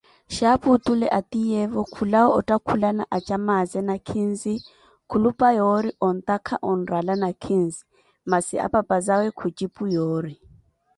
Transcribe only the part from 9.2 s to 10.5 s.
khucipu yoori.